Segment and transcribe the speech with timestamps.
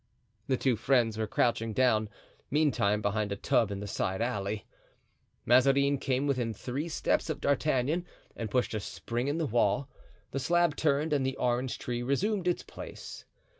[0.47, 2.09] The two friends were crouching down,
[2.49, 4.65] meantime, behind a tub in the side alley.
[5.45, 9.91] Mazarin came within three steps of D'Artagnan and pushed a spring in the wall;
[10.31, 13.25] the slab turned and the orange tree resumed its place.